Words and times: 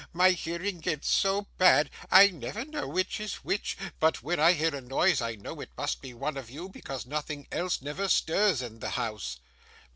My 0.13 0.31
hearing 0.31 0.79
gets 0.79 1.11
so 1.11 1.43
bad, 1.59 1.91
I 2.09 2.29
never 2.29 2.65
know 2.65 2.87
which 2.87 3.19
is 3.19 3.35
which; 3.43 3.77
but 3.99 4.23
when 4.23 4.39
I 4.39 4.53
hear 4.53 4.73
a 4.73 4.81
noise, 4.81 5.21
I 5.21 5.35
know 5.35 5.61
it 5.61 5.69
must 5.77 6.01
be 6.01 6.11
one 6.11 6.37
of 6.37 6.49
you, 6.49 6.69
because 6.69 7.05
nothing 7.05 7.47
else 7.51 7.83
never 7.83 8.07
stirs 8.07 8.63
in 8.63 8.79
the 8.79 8.89
house. 8.97 9.37